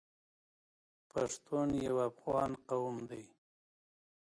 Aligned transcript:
پښتون 1.11 1.69
یو 1.85 1.95
افغان 2.09 2.51
قوم 2.69 2.95
دی. 3.09 3.25